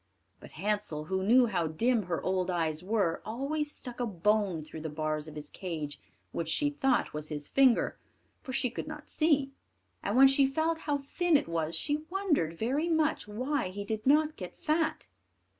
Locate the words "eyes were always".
2.49-3.71